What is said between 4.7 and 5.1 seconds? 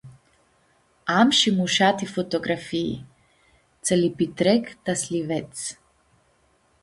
ta